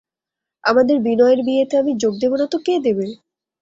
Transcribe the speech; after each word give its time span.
আমাদের 0.63 0.97
বিনয়ের 0.99 1.39
বিয়েতে 1.43 1.75
আমি 1.77 1.91
যোগ 2.01 2.13
দেব 2.21 2.31
না 2.35 2.45
তো 2.47 2.57
কে 2.65 2.75
দেবে! 2.85 3.07